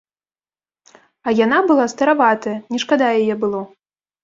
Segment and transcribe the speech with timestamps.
[1.27, 3.65] А яна была стараватая, не шкада яе было.